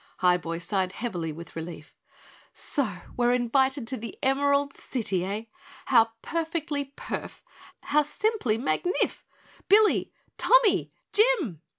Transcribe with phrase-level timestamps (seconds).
[0.21, 1.95] Highboy sighed heavily with relief.
[2.55, 5.43] "So we're invited to the Emerald City, eh?
[5.85, 7.41] How perfectly perf,
[7.83, 9.21] how simply magnif.
[9.69, 10.11] Billy!
[10.39, 10.91] Tommy!
[11.13, 11.61] JIM!!"